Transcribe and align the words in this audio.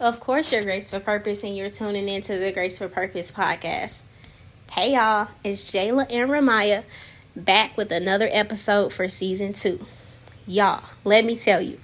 Of 0.00 0.18
course, 0.18 0.52
your 0.52 0.62
Grace 0.62 0.90
for 0.90 0.98
Purpose, 0.98 1.44
and 1.44 1.56
you're 1.56 1.70
tuning 1.70 2.08
into 2.08 2.36
the 2.36 2.50
Grace 2.50 2.78
for 2.78 2.88
Purpose 2.88 3.30
podcast. 3.30 4.02
Hey, 4.72 4.94
y'all, 4.94 5.28
it's 5.44 5.70
Jayla 5.70 6.06
and 6.10 6.28
Ramaya 6.28 6.82
back 7.36 7.76
with 7.76 7.92
another 7.92 8.28
episode 8.32 8.92
for 8.92 9.08
season 9.08 9.52
two. 9.52 9.86
Y'all, 10.48 10.82
let 11.04 11.24
me 11.24 11.36
tell 11.36 11.60
you, 11.60 11.78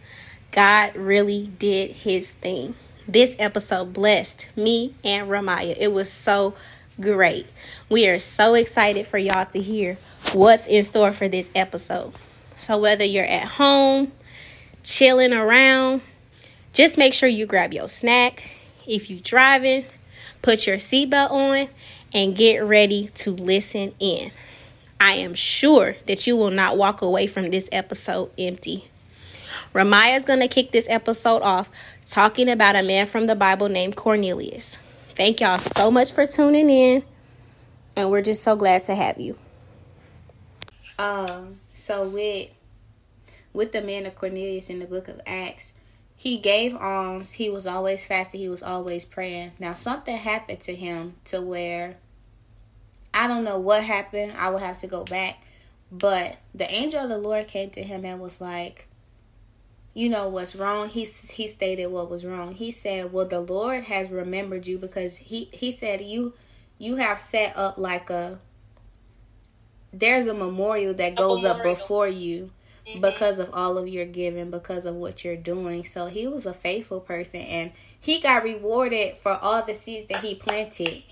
God 0.51 0.96
really 0.96 1.53
did 1.61 1.93
his 1.93 2.33
thing. 2.33 2.75
This 3.07 3.37
episode 3.38 3.92
blessed 3.92 4.49
me 4.56 4.92
and 5.04 5.29
Ramaya. 5.29 5.77
It 5.79 5.92
was 5.92 6.11
so 6.11 6.54
great. 7.01 7.47
We 7.88 8.08
are 8.08 8.19
so 8.19 8.54
excited 8.54 9.06
for 9.06 9.19
y'all 9.19 9.47
to 9.47 9.61
hear 9.61 9.99
what's 10.33 10.67
in 10.67 10.83
store 10.83 11.13
for 11.13 11.29
this 11.29 11.53
episode. 11.54 12.15
So, 12.56 12.77
whether 12.77 13.04
you're 13.04 13.24
at 13.24 13.47
home, 13.47 14.11
chilling 14.83 15.33
around, 15.33 16.02
just 16.73 16.98
make 16.98 17.14
sure 17.14 17.28
you 17.28 17.46
grab 17.46 17.73
your 17.73 17.88
snack. 17.88 18.50
If 18.87 19.10
you're 19.10 19.20
driving, 19.20 19.87
put 20.42 20.66
your 20.66 20.77
seatbelt 20.77 21.30
on 21.30 21.69
and 22.12 22.37
get 22.37 22.59
ready 22.59 23.06
to 23.15 23.30
listen 23.30 23.95
in. 23.98 24.33
I 25.01 25.14
am 25.14 25.34
sure 25.34 25.97
that 26.06 26.27
you 26.27 26.37
will 26.37 26.51
not 26.51 26.77
walk 26.77 27.02
away 27.02 27.27
from 27.27 27.51
this 27.51 27.69
episode 27.73 28.30
empty. 28.38 28.91
Ramaya 29.75 30.16
is 30.16 30.25
going 30.25 30.41
to 30.41 30.48
kick 30.48 30.73
this 30.73 30.88
episode 30.88 31.42
off 31.42 31.70
talking 32.06 32.48
about 32.48 32.77
a 32.77 32.83
man 32.83 33.06
from 33.06 33.27
the 33.27 33.37
Bible 33.37 33.69
named 33.69 33.97
Cornelius. 33.97 34.78
Thank 35.11 35.41
y'all 35.41 35.59
so 35.59 35.91
much 35.91 36.12
for 36.12 36.27
tuning 36.27 36.70
in, 36.70 37.02
and 37.97 38.11
we're 38.11 38.23
just 38.23 38.42
so 38.42 38.56
glad 38.56 38.83
to 38.83 38.95
have 38.95 39.20
you. 39.20 39.37
Um, 40.98 41.56
so 41.73 42.09
with 42.09 42.50
with 43.52 43.73
the 43.73 43.83
man 43.83 44.06
of 44.06 44.14
Cornelius 44.14 44.70
in 44.70 44.78
the 44.78 44.87
book 44.87 45.09
of 45.09 45.20
Acts, 45.27 45.73
he 46.20 46.37
gave 46.37 46.77
alms, 46.77 47.33
he 47.33 47.48
was 47.48 47.66
always 47.66 48.05
fasting, 48.05 48.41
he 48.41 48.48
was 48.51 48.62
always 48.62 49.06
praying. 49.06 49.52
Now 49.59 49.73
something 49.73 50.15
happened 50.15 50.61
to 50.61 50.74
him 50.74 51.15
to 51.24 51.41
where 51.41 51.97
I 53.14 53.27
don't 53.27 53.42
know 53.42 53.58
what 53.58 53.83
happened. 53.83 54.34
I 54.36 54.50
will 54.50 54.58
have 54.58 54.77
to 54.80 54.86
go 54.86 55.03
back. 55.05 55.42
But 55.91 56.36
the 56.55 56.70
angel 56.70 57.00
of 57.00 57.08
the 57.08 57.17
Lord 57.17 57.48
came 57.48 57.70
to 57.70 57.83
him 57.83 58.05
and 58.05 58.20
was 58.20 58.39
like, 58.39 58.86
you 59.95 60.11
know 60.11 60.28
what's 60.28 60.55
wrong 60.55 60.91
he 60.91 61.05
he 61.05 61.48
stated 61.48 61.86
what 61.86 62.11
was 62.11 62.25
wrong 62.25 62.55
he 62.55 62.70
said 62.70 63.12
well 63.12 63.27
the 63.27 63.41
lord 63.41 63.83
has 63.83 64.08
remembered 64.08 64.64
you 64.64 64.78
because 64.78 65.17
he 65.17 65.48
he 65.52 65.73
said 65.73 66.00
you 66.00 66.33
you 66.78 66.95
have 66.95 67.19
set 67.19 67.56
up 67.56 67.77
like 67.77 68.08
a 68.08 68.39
there's 69.92 70.28
a 70.28 70.33
memorial 70.33 70.95
that 70.95 71.17
goes 71.17 71.42
memorial. 71.42 71.73
up 71.73 71.77
before 71.77 72.06
you 72.06 72.52
mm-hmm. 72.91 73.00
because 73.00 73.38
of 73.38 73.50
all 73.52 73.78
of 73.78 73.88
your 73.88 74.06
giving 74.06 74.50
because 74.50 74.86
of 74.86 74.94
what 74.94 75.24
you're 75.24 75.36
doing. 75.36 75.84
So 75.84 76.06
he 76.06 76.27
was 76.27 76.46
a 76.46 76.55
faithful 76.55 77.00
person 77.00 77.41
and 77.41 77.72
he 78.00 78.20
got 78.20 78.42
rewarded 78.42 79.16
for 79.16 79.33
all 79.33 79.62
the 79.62 79.74
seeds 79.74 80.06
that 80.06 80.20
he 80.20 80.34
planted. 80.34 81.02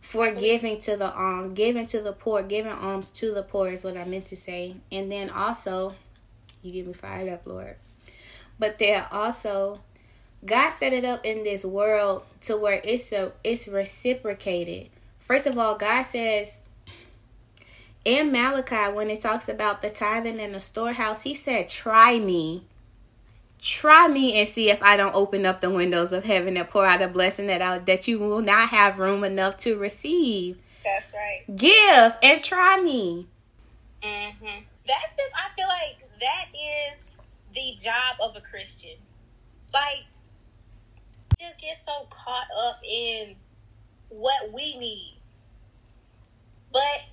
For 0.00 0.32
giving 0.32 0.80
to 0.80 0.96
the 0.96 1.16
um 1.16 1.54
giving 1.54 1.86
to 1.86 2.00
the 2.00 2.12
poor 2.12 2.42
giving 2.42 2.72
alms 2.72 3.10
to 3.10 3.32
the 3.32 3.42
poor 3.42 3.68
is 3.68 3.84
what 3.84 3.96
i 3.96 4.04
meant 4.04 4.26
to 4.26 4.36
say. 4.36 4.74
And 4.90 5.12
then 5.12 5.30
also 5.30 5.94
you 6.62 6.72
get 6.72 6.86
me 6.86 6.92
fired 6.92 7.28
up 7.28 7.46
lord. 7.46 7.76
But 8.58 8.78
they're 8.78 9.06
also 9.12 9.80
God 10.44 10.70
set 10.70 10.92
it 10.92 11.04
up 11.04 11.24
in 11.24 11.44
this 11.44 11.64
world 11.64 12.24
to 12.42 12.56
where 12.56 12.80
it's 12.82 13.12
a 13.12 13.32
it's 13.44 13.68
reciprocated. 13.68 14.88
First 15.18 15.46
of 15.46 15.58
all, 15.58 15.76
God 15.76 16.02
says 16.02 16.60
in 18.04 18.32
Malachi 18.32 18.92
when 18.92 19.10
it 19.10 19.20
talks 19.20 19.48
about 19.48 19.82
the 19.82 19.90
tithing 19.90 20.38
in 20.38 20.52
the 20.52 20.60
storehouse, 20.60 21.22
he 21.22 21.34
said, 21.34 21.68
"Try 21.68 22.18
me." 22.18 22.64
Try 23.62 24.08
me 24.08 24.40
and 24.40 24.48
see 24.48 24.70
if 24.70 24.82
I 24.82 24.96
don't 24.96 25.14
open 25.14 25.44
up 25.44 25.60
the 25.60 25.68
windows 25.68 26.12
of 26.12 26.24
heaven 26.24 26.56
and 26.56 26.66
pour 26.66 26.86
out 26.86 27.02
a 27.02 27.08
blessing 27.08 27.48
that 27.48 27.60
I, 27.60 27.78
that 27.80 28.08
you 28.08 28.18
will 28.18 28.40
not 28.40 28.70
have 28.70 28.98
room 28.98 29.22
enough 29.22 29.58
to 29.58 29.76
receive. 29.76 30.58
That's 30.82 31.12
right. 31.12 31.56
Give 31.56 32.16
and 32.22 32.42
try 32.42 32.80
me. 32.80 33.26
Mhm. 34.02 34.64
That's 34.86 35.14
just 35.14 35.32
I 35.36 35.54
feel 35.54 35.68
like 35.68 35.98
that 36.20 36.46
is 36.54 37.16
the 37.52 37.76
job 37.82 38.16
of 38.22 38.34
a 38.34 38.40
Christian. 38.40 38.96
Like, 39.74 40.04
just 41.38 41.60
get 41.60 41.76
so 41.76 42.06
caught 42.08 42.48
up 42.58 42.80
in 42.82 43.36
what 44.08 44.52
we 44.52 44.78
need. 44.78 45.19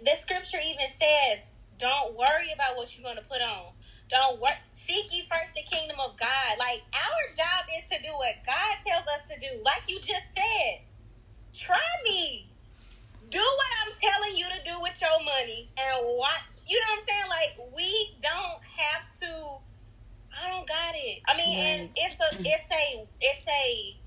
The 0.03 0.15
scripture 0.17 0.61
even 0.63 0.87
says, 0.87 1.53
don't 1.77 2.15
worry 2.17 2.53
about 2.53 2.77
what 2.77 2.93
you're 2.93 3.05
going 3.05 3.21
to 3.21 3.29
put 3.29 3.41
on. 3.41 3.73
Don't 4.09 4.39
work. 4.39 4.57
Seek 4.71 5.11
ye 5.11 5.27
first 5.27 5.53
the 5.53 5.63
kingdom 5.67 5.97
of 5.99 6.17
God. 6.17 6.51
Like 6.57 6.81
our 6.95 7.23
job 7.35 7.61
is 7.77 7.89
to 7.91 7.97
do 8.01 8.13
what 8.15 8.39
God 8.45 8.73
tells 8.85 9.05
us 9.07 9.27
to 9.29 9.35
do. 9.39 9.61
Like 9.65 9.83
you 9.87 9.99
just 9.99 10.31
said, 10.33 10.87
try 11.53 11.89
me. 12.05 12.49
Do 13.29 13.43
what 13.43 13.71
I'm 13.83 13.93
telling 13.99 14.37
you 14.37 14.45
to 14.47 14.61
do 14.63 14.79
with 14.81 14.95
your 15.01 15.19
money 15.19 15.69
and 15.75 16.05
watch. 16.15 16.63
You 16.65 16.79
know 16.79 16.95
what 16.95 16.99
I'm 16.99 17.05
saying? 17.07 17.29
Like 17.29 17.53
we 17.75 17.89
don't 18.23 18.61
have 18.79 19.03
to 19.21 19.59
I 20.37 20.49
don't 20.49 20.67
got 20.67 20.93
it. 20.93 21.19
I 21.27 21.35
mean, 21.35 21.49
and 21.49 21.89
it's 21.95 22.21
a, 22.21 22.29
it's 22.45 22.71
a, 22.71 22.85
it's 23.19 23.47
a, 23.47 23.97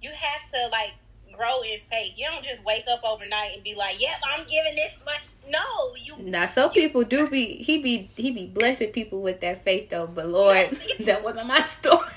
you 0.00 0.10
have 0.10 0.44
to 0.54 0.68
like 0.72 0.96
grow 1.36 1.62
in 1.62 1.78
faith. 1.80 2.14
You 2.16 2.26
don't 2.26 2.44
just 2.44 2.64
wake 2.64 2.84
up 2.90 3.00
overnight 3.04 3.54
and 3.54 3.62
be 3.62 3.74
like, 3.74 4.00
"Yep, 4.00 4.20
I'm 4.24 4.44
giving 4.46 4.74
this 4.74 4.92
much." 5.04 5.22
No, 5.48 5.94
you. 5.96 6.16
Now, 6.18 6.46
some 6.46 6.70
you, 6.74 6.82
people 6.82 7.04
do 7.04 7.28
be 7.28 7.56
he 7.56 7.82
be 7.82 8.08
he 8.16 8.30
be 8.30 8.46
blessing 8.46 8.90
people 8.90 9.22
with 9.22 9.40
that 9.40 9.62
faith 9.64 9.90
though, 9.90 10.06
but 10.06 10.28
Lord, 10.28 10.68
that 11.00 11.22
wasn't 11.22 11.48
my 11.48 11.60
story. 11.60 12.08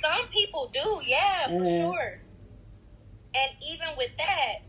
Some 0.00 0.26
people 0.28 0.70
do, 0.72 1.00
yeah, 1.06 1.46
for 1.46 1.60
mm. 1.60 1.80
sure. 1.80 2.18
And 3.34 3.50
even 3.62 3.88
with 3.96 4.10
that, 4.18 4.60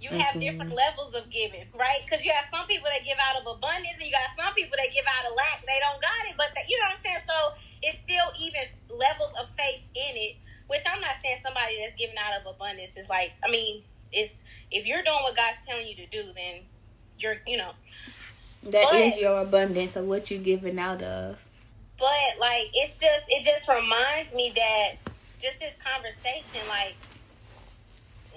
you 0.00 0.10
have 0.10 0.36
mm-hmm. 0.36 0.40
different 0.40 0.72
levels 0.74 1.14
of 1.14 1.30
giving, 1.30 1.64
right? 1.78 2.00
Because 2.04 2.24
you 2.24 2.30
have 2.32 2.46
some 2.52 2.66
people 2.66 2.88
that 2.92 3.04
give 3.04 3.16
out 3.16 3.40
of 3.40 3.46
abundance, 3.46 3.96
and 3.96 4.06
you 4.06 4.12
got 4.12 4.28
some 4.36 4.52
people 4.54 4.76
that 4.76 4.92
give 4.92 5.06
out 5.08 5.24
of 5.24 5.34
lack. 5.36 5.64
They 5.64 5.80
don't 5.80 6.00
got 6.02 6.22
it, 6.28 6.34
but 6.36 6.52
you 6.68 6.76
know 6.78 6.92
what 6.92 6.98
I'm 6.98 7.02
saying. 7.02 7.24
So 7.26 7.38
it's 7.82 7.98
still 8.04 8.28
even 8.38 8.68
levels 8.92 9.32
of 9.40 9.48
faith 9.56 9.82
in 9.94 10.14
it. 10.14 10.36
Which 10.66 10.82
I'm 10.90 11.00
not 11.00 11.16
saying 11.22 11.38
somebody 11.42 11.78
that's 11.80 11.94
giving 11.94 12.16
out 12.18 12.40
of 12.40 12.54
abundance 12.54 12.96
is 12.96 13.08
like. 13.08 13.32
I 13.44 13.50
mean, 13.50 13.82
it's 14.12 14.44
if 14.70 14.86
you're 14.86 15.02
doing 15.02 15.22
what 15.22 15.36
God's 15.36 15.64
telling 15.66 15.86
you 15.86 15.96
to 15.96 16.06
do, 16.06 16.24
then 16.34 16.62
you're, 17.18 17.36
you 17.46 17.56
know. 17.56 17.72
That 18.64 18.88
but, 18.90 18.94
is 18.94 19.18
your 19.18 19.40
abundance 19.40 19.96
of 19.96 20.06
what 20.06 20.30
you're 20.30 20.42
giving 20.42 20.78
out 20.78 21.02
of. 21.02 21.44
But 21.98 22.38
like, 22.40 22.70
it's 22.74 22.98
just 22.98 23.26
it 23.30 23.44
just 23.44 23.68
reminds 23.68 24.34
me 24.34 24.52
that 24.56 24.94
just 25.40 25.60
this 25.60 25.78
conversation, 25.82 26.60
like 26.68 26.96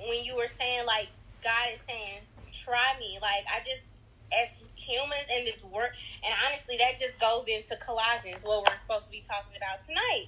when 0.07 0.23
you 0.23 0.35
were 0.35 0.47
saying 0.47 0.85
like 0.85 1.09
God 1.43 1.73
is 1.73 1.81
saying, 1.81 2.19
try 2.51 2.95
me. 2.99 3.17
Like, 3.21 3.45
I 3.47 3.59
just, 3.63 3.93
as 4.33 4.59
humans 4.75 5.27
in 5.35 5.45
this 5.45 5.63
work, 5.63 5.95
and 6.23 6.33
honestly, 6.45 6.77
that 6.77 6.99
just 6.99 7.19
goes 7.19 7.45
into 7.47 7.75
Colossians, 7.77 8.43
what 8.43 8.67
we're 8.67 8.77
supposed 8.79 9.05
to 9.05 9.11
be 9.11 9.23
talking 9.25 9.55
about 9.55 9.85
tonight. 9.85 10.27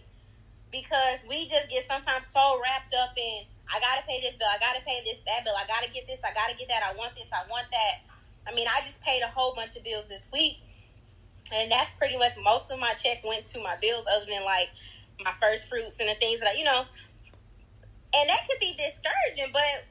Because 0.72 1.24
we 1.28 1.48
just 1.48 1.70
get 1.70 1.86
sometimes 1.86 2.28
so 2.28 2.60
wrapped 2.64 2.94
up 2.94 3.12
in, 3.18 3.44
I 3.68 3.80
gotta 3.80 4.08
pay 4.08 4.22
this 4.22 4.38
bill, 4.38 4.48
I 4.50 4.58
gotta 4.60 4.84
pay 4.86 5.02
this, 5.04 5.20
that 5.28 5.44
bill, 5.44 5.54
I 5.58 5.68
gotta 5.68 5.92
get 5.92 6.08
this, 6.08 6.24
I 6.24 6.34
gotta 6.34 6.56
get 6.56 6.70
that, 6.70 6.84
I 6.84 6.96
want 6.96 7.16
this, 7.16 7.32
I 7.34 7.48
want 7.50 7.68
that. 7.72 8.08
I 8.48 8.56
mean, 8.56 8.68
I 8.68 8.82
just 8.82 9.04
paid 9.04 9.22
a 9.22 9.28
whole 9.28 9.54
bunch 9.54 9.76
of 9.76 9.84
bills 9.84 10.08
this 10.08 10.30
week, 10.32 10.60
and 11.54 11.72
that's 11.72 11.92
pretty 11.92 12.18
much 12.18 12.34
most 12.44 12.72
of 12.72 12.80
my 12.80 12.94
check 12.94 13.24
went 13.24 13.46
to 13.52 13.60
my 13.62 13.76
bills, 13.82 14.08
other 14.08 14.26
than 14.30 14.44
like 14.46 14.70
my 15.24 15.34
first 15.42 15.68
fruits 15.70 16.00
and 16.00 16.10
the 16.10 16.16
things 16.16 16.40
that 16.40 16.50
I, 16.50 16.54
you 16.54 16.64
know, 16.64 16.86
and 18.14 18.30
that 18.30 18.48
could 18.48 18.60
be 18.60 18.76
discouraging, 18.76 19.52
but 19.54 19.86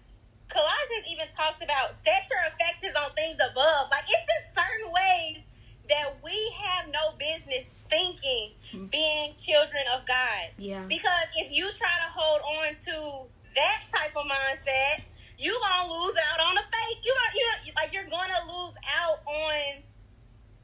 Colossians 0.49 1.07
even 1.09 1.27
talks 1.29 1.63
about 1.63 1.95
set 1.95 2.27
your 2.29 2.41
affections 2.49 2.95
on 2.97 3.11
things 3.13 3.37
above. 3.37 3.89
Like 3.91 4.05
it's 4.09 4.27
just 4.27 4.55
certain 4.55 4.93
ways 4.93 5.45
that 5.89 6.19
we 6.23 6.37
have 6.65 6.91
no 6.91 7.15
business 7.19 7.75
thinking 7.89 8.53
being 8.91 9.35
children 9.35 9.83
of 9.95 10.05
God. 10.41 10.51
Yeah. 10.59 10.85
Because 10.89 11.27
if 11.37 11.51
you 11.53 11.69
try 11.79 11.89
to 11.89 12.13
hold 12.13 12.41
on 12.59 12.75
to 12.75 13.29
that 13.55 13.83
type 13.93 14.17
of 14.17 14.25
mindset, 14.25 15.03
you 15.39 15.59
gonna 15.61 15.93
lose 15.93 16.15
out 16.33 16.49
on 16.49 16.55
the 16.55 16.63
faith. 16.63 16.99
You 17.05 17.15
gonna 17.15 17.61
you 17.65 17.73
like 17.77 17.93
you're 17.93 18.05
gonna 18.05 18.53
lose 18.53 18.75
out 18.99 19.19
on. 19.27 19.83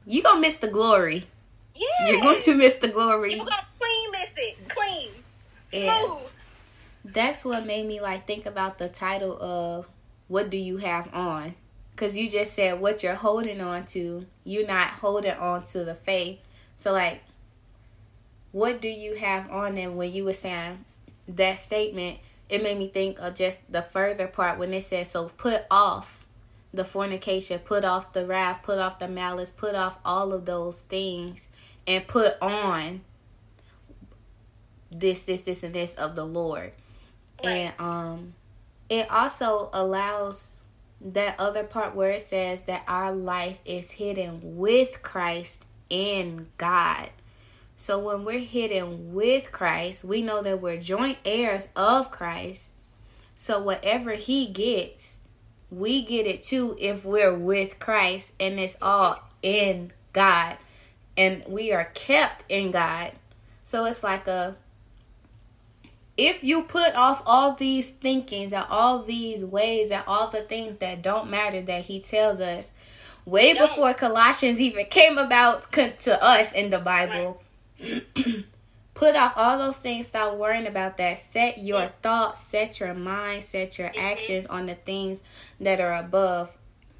You 0.05 0.23
gonna 0.23 0.39
miss 0.39 0.55
the 0.55 0.67
glory. 0.67 1.25
Yeah. 1.75 2.11
You're 2.11 2.21
going 2.21 2.41
to 2.41 2.55
miss 2.55 2.75
the 2.75 2.87
glory. 2.87 3.35
You're 3.35 3.45
gonna 3.45 3.67
clean 3.79 4.11
miss 4.11 4.33
it. 4.37 4.69
Clean. 4.69 5.09
Smooth. 5.67 6.31
That's 7.05 7.45
what 7.45 7.65
made 7.65 7.85
me 7.85 8.01
like 8.01 8.27
think 8.27 8.45
about 8.45 8.77
the 8.77 8.89
title 8.89 9.37
of 9.41 9.87
what 10.27 10.49
do 10.49 10.57
you 10.57 10.77
have 10.77 11.13
on 11.13 11.55
because 11.91 12.15
you 12.15 12.29
just 12.29 12.53
said 12.53 12.79
what 12.79 13.01
you're 13.01 13.15
holding 13.15 13.59
on 13.59 13.85
to 13.85 14.25
you're 14.43 14.67
not 14.67 14.89
holding 14.89 15.31
on 15.31 15.63
to 15.63 15.83
the 15.83 15.95
faith 15.95 16.37
so 16.75 16.91
like 16.91 17.21
what 18.51 18.81
do 18.81 18.87
you 18.87 19.15
have 19.15 19.49
on 19.51 19.77
and 19.77 19.97
when 19.97 20.11
you 20.11 20.23
were 20.23 20.33
saying 20.33 20.83
that 21.27 21.59
statement 21.59 22.17
it 22.49 22.63
made 22.63 22.77
me 22.77 22.87
think 22.87 23.19
of 23.19 23.35
just 23.35 23.59
the 23.71 23.81
further 23.81 24.27
part 24.27 24.57
when 24.57 24.73
it 24.73 24.83
says 24.83 25.09
so 25.09 25.27
put 25.37 25.61
off 25.69 26.25
the 26.73 26.85
fornication 26.85 27.59
put 27.59 27.83
off 27.83 28.13
the 28.13 28.25
wrath 28.25 28.61
put 28.63 28.77
off 28.77 28.99
the 28.99 29.07
malice 29.07 29.51
put 29.51 29.75
off 29.75 29.97
all 30.05 30.33
of 30.33 30.45
those 30.45 30.81
things 30.81 31.47
and 31.85 32.07
put 32.07 32.33
on 32.41 33.01
this 34.91 35.23
this 35.23 35.41
this 35.41 35.63
and 35.63 35.73
this 35.73 35.93
of 35.95 36.15
the 36.15 36.25
lord 36.25 36.71
Right. 37.43 37.51
And 37.51 37.73
um 37.79 38.33
it 38.89 39.09
also 39.11 39.69
allows 39.73 40.55
that 41.01 41.35
other 41.39 41.63
part 41.63 41.93
where 41.93 42.11
it 42.11 42.21
says 42.21 42.61
that 42.61 42.83
our 42.87 43.13
life 43.13 43.61
is 43.65 43.91
hidden 43.91 44.39
with 44.57 45.01
Christ 45.03 45.67
in 45.89 46.47
God. 46.57 47.09
So 47.77 47.99
when 47.99 48.25
we're 48.25 48.39
hidden 48.39 49.13
with 49.13 49.51
Christ, 49.51 50.03
we 50.03 50.23
know 50.23 50.41
that 50.41 50.61
we're 50.61 50.79
joint 50.79 51.19
heirs 51.23 51.67
of 51.75 52.09
Christ. 52.09 52.73
So 53.35 53.61
whatever 53.61 54.13
he 54.13 54.47
gets, 54.47 55.19
we 55.69 56.01
get 56.01 56.25
it 56.25 56.41
too 56.41 56.75
if 56.79 57.05
we're 57.05 57.37
with 57.37 57.77
Christ 57.77 58.33
and 58.39 58.59
it's 58.59 58.77
all 58.81 59.19
in 59.43 59.91
God 60.11 60.57
and 61.15 61.43
we 61.47 61.71
are 61.71 61.85
kept 61.93 62.45
in 62.49 62.71
God. 62.71 63.11
So 63.63 63.85
it's 63.85 64.03
like 64.03 64.27
a 64.27 64.55
if 66.17 66.43
you 66.43 66.63
put 66.63 66.95
off 66.95 67.21
all 67.27 67.53
these 67.53 67.91
thinkings 67.91 68.51
and 68.51 68.65
all 68.71 69.03
these 69.03 69.45
ways 69.45 69.91
and 69.91 70.03
all 70.07 70.29
the 70.29 70.41
things 70.41 70.77
that 70.77 71.03
don't 71.03 71.29
matter 71.29 71.61
that 71.61 71.83
he 71.83 71.99
tells 71.99 72.39
us 72.39 72.71
way 73.23 73.53
before 73.53 73.93
Colossians 73.93 74.59
even 74.59 74.85
came 74.85 75.19
about 75.19 75.71
to 75.73 76.23
us 76.23 76.53
in 76.53 76.71
the 76.71 76.79
Bible. 76.79 77.39
put 78.97 79.15
off 79.15 79.33
all 79.35 79.57
those 79.57 79.77
things, 79.77 80.07
stop 80.07 80.35
worrying 80.37 80.67
about 80.67 80.97
that. 80.97 81.19
Set 81.19 81.59
your 81.59 81.87
thoughts, 82.01 82.41
set 82.41 82.79
your 82.79 82.93
mind, 82.93 83.43
set 83.43 83.77
your 83.77 83.89
mm-hmm. 83.89 83.99
actions 83.99 84.45
on 84.47 84.65
the 84.65 84.75
things 84.75 85.21
that 85.59 85.79
are 85.79 85.93
above. 85.93 86.57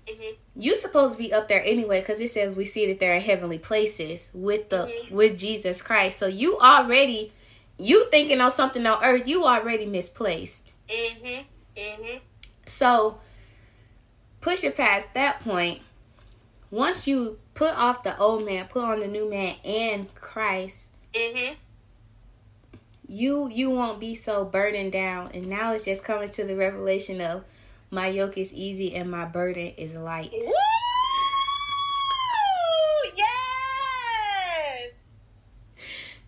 Mm-hmm. 0.07 0.35
You 0.55 0.75
supposed 0.75 1.13
to 1.13 1.17
be 1.17 1.33
up 1.33 1.47
there 1.47 1.63
anyway 1.63 1.99
because 1.99 2.21
it 2.21 2.29
says 2.29 2.55
we 2.55 2.65
see 2.65 2.87
that 2.87 2.99
they're 2.99 3.15
in 3.15 3.21
heavenly 3.21 3.57
places 3.57 4.31
with 4.33 4.69
the 4.69 4.85
mm-hmm. 4.85 5.15
with 5.15 5.37
Jesus 5.37 5.81
Christ. 5.81 6.17
So 6.17 6.27
you 6.27 6.57
already 6.59 7.33
you 7.79 8.09
thinking 8.09 8.41
on 8.41 8.51
something 8.51 8.85
on 8.85 9.03
earth, 9.03 9.27
you 9.27 9.45
already 9.45 9.85
misplaced. 9.85 10.77
Mhm. 10.89 11.45
Mhm. 11.75 12.19
So 12.65 13.19
push 14.39 14.63
it 14.63 14.75
past 14.75 15.13
that 15.13 15.39
point. 15.39 15.81
Once 16.69 17.07
you 17.07 17.39
put 17.57 17.75
off 17.77 18.03
the 18.03 18.17
old 18.17 18.45
man, 18.45 18.67
put 18.67 18.83
on 18.83 18.99
the 19.01 19.07
new 19.07 19.29
man 19.29 19.55
and 19.65 20.13
Christ. 20.15 20.91
Mhm. 21.13 21.55
You 23.07 23.49
you 23.49 23.69
won't 23.69 23.99
be 23.99 24.15
so 24.15 24.45
burdened 24.45 24.91
down, 24.91 25.31
and 25.33 25.47
now 25.47 25.73
it's 25.73 25.85
just 25.85 26.03
coming 26.03 26.29
to 26.31 26.43
the 26.45 26.55
revelation 26.55 27.19
of 27.19 27.43
my 27.91 28.07
yoke 28.07 28.37
is 28.37 28.53
easy 28.53 28.95
and 28.95 29.09
my 29.11 29.25
burden 29.25 29.73
is 29.77 29.95
light. 29.95 30.31
Woo! 30.31 30.53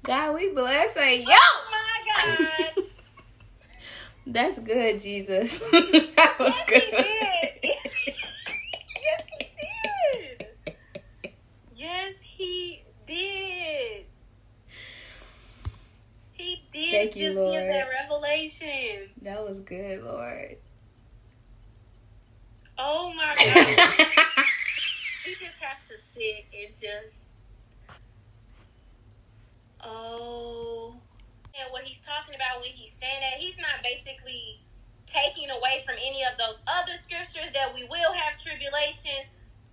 God, 0.09 0.33
we 0.33 0.51
bless 0.53 0.97
a 0.97 1.17
yo. 1.17 1.25
Oh 1.29 1.67
my 1.71 2.73
God. 2.75 2.83
That's 4.25 4.57
good, 4.57 4.99
Jesus. 4.99 5.59
that 5.71 6.35
was 6.39 6.49
yes, 6.49 6.65
good. 6.67 6.83
He 7.61 7.73
yes, 9.05 9.23
he 9.37 9.49
did. 10.17 10.47
Yes, 11.75 12.19
he 12.21 12.83
did. 13.05 14.05
He 16.31 16.63
did 16.73 16.91
Thank 16.91 17.15
you, 17.15 17.33
Lord. 17.33 17.53
give 17.53 17.67
that 17.67 17.87
revelation. 18.01 19.08
That 19.21 19.43
was 19.43 19.59
good, 19.59 20.03
Lord. 20.03 20.57
Oh 22.77 23.13
my 23.13 23.33
God. 23.37 24.45
we 25.25 25.35
just 25.35 25.57
have 25.59 25.85
to 25.89 25.97
sit 25.97 26.45
and 26.53 26.73
just 26.73 27.29
Oh. 29.83 30.95
And 31.59 31.71
what 31.71 31.83
he's 31.83 31.99
talking 32.05 32.35
about 32.35 32.61
when 32.61 32.71
he's 32.71 32.93
saying 32.93 33.19
that, 33.21 33.39
he's 33.39 33.57
not 33.57 33.83
basically 33.83 34.61
taking 35.05 35.49
away 35.49 35.83
from 35.85 35.95
any 35.99 36.23
of 36.23 36.37
those 36.37 36.61
other 36.67 36.93
scriptures 36.95 37.51
that 37.53 37.73
we 37.73 37.83
will 37.85 38.13
have 38.13 38.39
tribulation, 38.41 39.25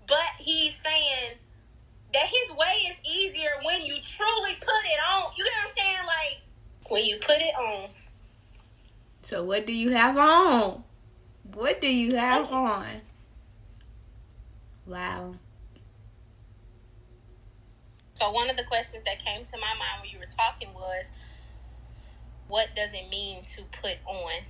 but 0.09 0.31
he's 0.39 0.75
saying 0.75 1.37
that 2.13 2.27
his 2.27 2.57
way 2.57 2.89
is 2.89 2.97
easier 3.05 3.51
when 3.63 3.85
you 3.85 3.95
truly 4.03 4.55
put 4.61 4.83
it 4.87 5.01
on. 5.13 5.33
You 5.37 5.45
get 5.45 5.53
what 5.63 5.71
I'm 5.71 5.77
saying? 5.77 6.07
Like, 6.07 6.43
when 6.89 7.05
you 7.05 7.17
put 7.19 7.39
it 7.39 7.55
on. 7.55 7.91
So, 9.27 9.43
what 9.43 9.67
do 9.67 9.73
you 9.73 9.91
have 9.91 10.17
on? 10.17 10.85
What 11.53 11.81
do 11.81 11.93
you 11.93 12.15
have 12.15 12.49
on? 12.53 12.87
Wow. 14.87 15.35
So 18.15 18.31
one 18.31 18.49
of 18.49 18.57
the 18.57 18.63
questions 18.63 19.03
that 19.03 19.19
came 19.25 19.43
to 19.43 19.59
my 19.59 19.75
mind 19.81 20.03
when 20.03 20.13
you 20.13 20.21
were 20.21 20.27
talking 20.27 20.73
was, 20.73 21.11
what 22.47 22.69
does 22.77 22.95
it 22.95 23.11
mean 23.11 23.43
to 23.57 23.63
put 23.83 23.97
on? 24.07 24.43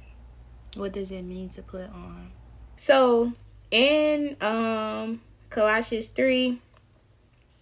What 0.74 0.92
does 0.92 1.10
it 1.10 1.22
mean 1.22 1.48
to 1.48 1.62
put 1.62 1.88
on? 1.88 2.30
So 2.76 3.32
in 3.70 4.36
um 4.42 5.22
Colossians 5.48 6.08
3, 6.10 6.60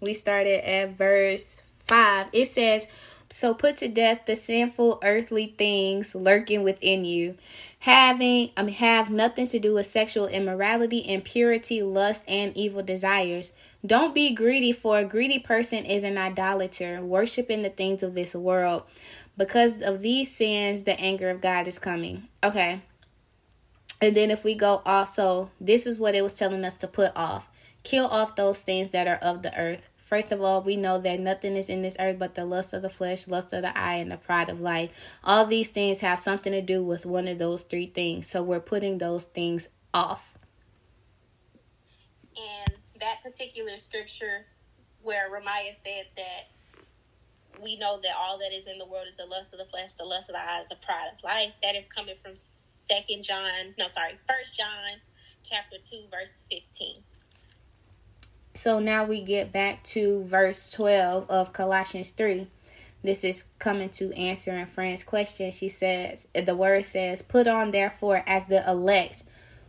we 0.00 0.14
started 0.14 0.68
at 0.68 0.96
verse 0.96 1.62
5. 1.86 2.30
It 2.32 2.48
says, 2.48 2.88
So 3.34 3.52
put 3.52 3.78
to 3.78 3.88
death 3.88 4.26
the 4.26 4.36
sinful 4.36 5.00
earthly 5.02 5.56
things 5.58 6.14
lurking 6.14 6.62
within 6.62 7.04
you, 7.04 7.34
having 7.80 8.50
mean 8.56 8.68
have 8.68 9.10
nothing 9.10 9.48
to 9.48 9.58
do 9.58 9.74
with 9.74 9.86
sexual 9.86 10.28
immorality, 10.28 11.02
impurity, 11.08 11.82
lust, 11.82 12.22
and 12.28 12.56
evil 12.56 12.84
desires 12.84 13.50
don't 13.84 14.14
be 14.14 14.34
greedy, 14.34 14.72
for 14.72 14.98
a 14.98 15.04
greedy 15.04 15.38
person 15.38 15.84
is 15.84 16.04
an 16.04 16.16
idolater, 16.16 17.02
worshiping 17.02 17.62
the 17.62 17.68
things 17.68 18.02
of 18.02 18.14
this 18.14 18.34
world. 18.34 18.84
Because 19.36 19.82
of 19.82 20.00
these 20.00 20.34
sins, 20.34 20.84
the 20.84 20.98
anger 20.98 21.28
of 21.28 21.42
God 21.42 21.68
is 21.68 21.78
coming. 21.78 22.28
Okay. 22.42 22.80
And 24.00 24.16
then 24.16 24.30
if 24.30 24.42
we 24.42 24.54
go 24.54 24.80
also, 24.86 25.50
this 25.60 25.86
is 25.86 25.98
what 25.98 26.14
it 26.14 26.22
was 26.22 26.32
telling 26.32 26.64
us 26.64 26.74
to 26.74 26.88
put 26.88 27.12
off. 27.14 27.48
Kill 27.82 28.06
off 28.06 28.36
those 28.36 28.62
things 28.62 28.92
that 28.92 29.06
are 29.06 29.16
of 29.16 29.42
the 29.42 29.54
earth. 29.58 29.90
First 30.04 30.32
of 30.32 30.42
all, 30.42 30.60
we 30.60 30.76
know 30.76 31.00
that 31.00 31.18
nothing 31.18 31.56
is 31.56 31.70
in 31.70 31.80
this 31.80 31.96
earth 31.98 32.18
but 32.18 32.34
the 32.34 32.44
lust 32.44 32.74
of 32.74 32.82
the 32.82 32.90
flesh, 32.90 33.26
lust 33.26 33.54
of 33.54 33.62
the 33.62 33.76
eye, 33.76 33.94
and 33.94 34.12
the 34.12 34.18
pride 34.18 34.50
of 34.50 34.60
life. 34.60 34.90
All 35.24 35.46
these 35.46 35.70
things 35.70 36.00
have 36.00 36.18
something 36.18 36.52
to 36.52 36.60
do 36.60 36.84
with 36.84 37.06
one 37.06 37.26
of 37.26 37.38
those 37.38 37.62
three 37.62 37.86
things. 37.86 38.28
So 38.28 38.42
we're 38.42 38.60
putting 38.60 38.98
those 38.98 39.24
things 39.24 39.70
off. 39.94 40.36
And 42.36 42.74
that 43.00 43.22
particular 43.22 43.78
scripture 43.78 44.44
where 45.02 45.30
Ramaya 45.30 45.74
said 45.74 46.04
that 46.16 47.62
we 47.62 47.78
know 47.78 47.98
that 48.02 48.12
all 48.18 48.36
that 48.38 48.52
is 48.52 48.66
in 48.66 48.78
the 48.78 48.86
world 48.86 49.06
is 49.06 49.16
the 49.16 49.24
lust 49.26 49.54
of 49.54 49.58
the 49.58 49.64
flesh, 49.64 49.94
the 49.94 50.04
lust 50.04 50.28
of 50.28 50.34
the 50.34 50.40
eyes, 50.40 50.66
the 50.68 50.76
pride 50.76 51.08
of 51.16 51.24
life. 51.24 51.58
That 51.62 51.76
is 51.76 51.88
coming 51.88 52.14
from 52.14 52.32
Second 52.34 53.22
John, 53.22 53.74
no, 53.78 53.86
sorry, 53.86 54.18
First 54.28 54.56
John, 54.56 55.00
chapter 55.42 55.76
two, 55.82 56.02
verse 56.10 56.42
fifteen. 56.50 57.02
So 58.54 58.78
now 58.78 59.04
we 59.04 59.22
get 59.22 59.52
back 59.52 59.82
to 59.84 60.24
verse 60.24 60.70
twelve 60.70 61.28
of 61.28 61.52
Colossians 61.52 62.10
three. 62.10 62.48
This 63.02 63.24
is 63.24 63.44
coming 63.58 63.90
to 63.90 64.12
answering 64.14 64.66
Fran's 64.66 65.04
question. 65.04 65.50
She 65.50 65.68
says, 65.68 66.26
the 66.32 66.56
word 66.56 66.84
says, 66.84 67.20
"Put 67.22 67.46
on 67.46 67.70
therefore 67.70 68.22
as 68.26 68.46
the 68.46 68.68
elect." 68.68 69.24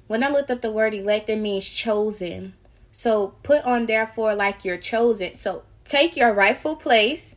When 0.07 0.23
I 0.23 0.29
looked 0.29 0.51
up 0.51 0.61
the 0.61 0.71
word 0.71 0.93
elect, 0.93 1.29
it 1.29 1.39
means 1.39 1.67
chosen 1.67 2.53
so 2.97 3.35
put 3.43 3.65
on 3.65 3.87
therefore 3.87 4.35
like 4.35 4.63
you're 4.63 4.77
chosen. 4.77 5.35
So 5.35 5.63
take 5.83 6.15
your 6.15 6.33
rightful 6.33 6.77
place. 6.77 7.35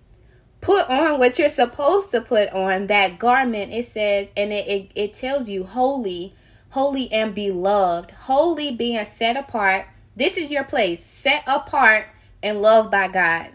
Put 0.60 0.88
on 0.88 1.18
what 1.18 1.36
you're 1.36 1.48
supposed 1.48 2.12
to 2.12 2.20
put 2.20 2.50
on. 2.50 2.86
That 2.86 3.18
garment 3.18 3.72
it 3.72 3.86
says 3.86 4.32
and 4.36 4.52
it, 4.52 4.68
it, 4.68 4.90
it 4.94 5.14
tells 5.14 5.48
you 5.48 5.64
holy, 5.64 6.32
holy 6.68 7.10
and 7.10 7.34
beloved. 7.34 8.12
Holy 8.12 8.70
being 8.70 9.04
set 9.04 9.36
apart. 9.36 9.86
This 10.18 10.36
is 10.36 10.50
your 10.50 10.64
place. 10.64 10.98
Set 10.98 11.44
apart 11.46 12.06
and 12.42 12.60
loved 12.60 12.90
by 12.90 13.06
God. 13.06 13.50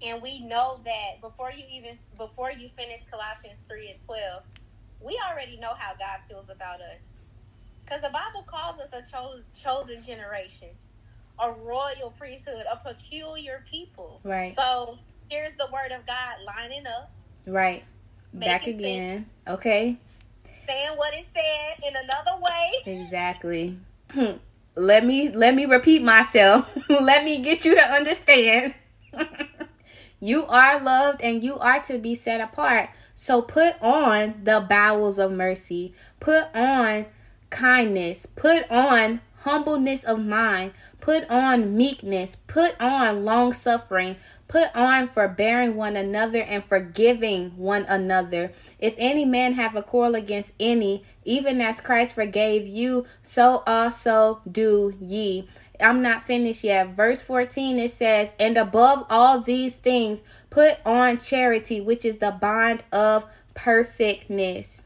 And 0.00 0.22
we 0.22 0.46
know 0.46 0.78
that 0.84 1.20
before 1.20 1.50
you 1.50 1.64
even 1.72 1.98
before 2.16 2.52
you 2.52 2.68
finish 2.68 3.00
Colossians 3.10 3.64
3 3.68 3.90
and 3.90 3.98
12, 3.98 4.42
we 5.00 5.20
already 5.28 5.56
know 5.56 5.74
how 5.76 5.94
God 5.94 6.20
feels 6.28 6.50
about 6.50 6.80
us. 6.94 7.22
Because 7.84 8.02
the 8.02 8.10
Bible 8.10 8.44
calls 8.46 8.78
us 8.78 8.92
a 8.92 9.10
cho- 9.10 9.34
chosen 9.60 10.00
generation, 10.00 10.68
a 11.40 11.50
royal 11.50 12.14
priesthood, 12.16 12.62
a 12.72 12.76
peculiar 12.76 13.64
people. 13.68 14.20
Right. 14.22 14.54
So 14.54 14.98
here's 15.30 15.56
the 15.56 15.66
word 15.72 15.90
of 15.90 16.06
God 16.06 16.36
lining 16.46 16.86
up. 16.86 17.10
Right. 17.44 17.82
Back 18.32 18.68
again. 18.68 19.26
Sense, 19.46 19.58
okay. 19.58 19.96
Saying 20.68 20.96
what 20.96 21.12
it 21.12 21.24
said 21.24 21.88
in 21.88 21.92
another 22.04 22.40
way. 22.40 23.00
Exactly. 23.00 23.76
Hmm. 24.12 24.36
let 24.76 25.06
me 25.06 25.30
let 25.30 25.54
me 25.54 25.64
repeat 25.64 26.02
myself. 26.02 26.76
let 26.88 27.24
me 27.24 27.40
get 27.42 27.64
you 27.64 27.74
to 27.74 27.80
understand. 27.80 28.74
you 30.20 30.44
are 30.46 30.80
loved 30.80 31.22
and 31.22 31.42
you 31.42 31.58
are 31.58 31.80
to 31.84 31.98
be 31.98 32.14
set 32.14 32.40
apart. 32.40 32.90
So 33.14 33.42
put 33.42 33.80
on 33.80 34.40
the 34.44 34.66
bowels 34.68 35.18
of 35.18 35.32
mercy. 35.32 35.94
Put 36.20 36.54
on 36.54 37.06
kindness, 37.50 38.26
put 38.26 38.70
on 38.70 39.20
humbleness 39.40 40.04
of 40.04 40.24
mind, 40.24 40.72
put 41.00 41.28
on 41.30 41.76
meekness, 41.76 42.36
put 42.46 42.80
on 42.80 43.24
long 43.24 43.52
suffering, 43.52 44.16
Put 44.52 44.76
on 44.76 45.08
forbearing 45.08 45.76
one 45.76 45.96
another 45.96 46.40
and 46.40 46.62
forgiving 46.62 47.56
one 47.56 47.86
another. 47.88 48.52
If 48.78 48.94
any 48.98 49.24
man 49.24 49.54
have 49.54 49.76
a 49.76 49.82
quarrel 49.82 50.14
against 50.14 50.52
any, 50.60 51.04
even 51.24 51.62
as 51.62 51.80
Christ 51.80 52.14
forgave 52.14 52.66
you, 52.66 53.06
so 53.22 53.62
also 53.66 54.42
do 54.52 54.94
ye. 55.00 55.48
I'm 55.80 56.02
not 56.02 56.24
finished 56.24 56.64
yet. 56.64 56.88
Verse 56.88 57.22
14 57.22 57.78
it 57.78 57.92
says, 57.92 58.34
And 58.38 58.58
above 58.58 59.06
all 59.08 59.40
these 59.40 59.76
things, 59.76 60.22
put 60.50 60.76
on 60.84 61.16
charity, 61.16 61.80
which 61.80 62.04
is 62.04 62.18
the 62.18 62.32
bond 62.32 62.84
of 62.92 63.24
perfectness. 63.54 64.84